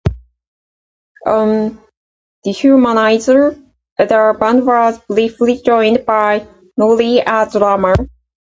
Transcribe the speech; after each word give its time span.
On 1.27 1.77
"Dehumanizer" 2.43 3.53
the 3.99 4.37
band 4.39 4.65
was 4.65 4.97
briefly 5.05 5.61
joined 5.63 6.07
by 6.07 6.47
Norri 6.75 7.21
as 7.23 7.53
drummer. 7.53 7.93